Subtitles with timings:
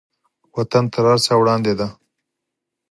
[0.55, 1.87] وطن تر هر چا وړاندې دی.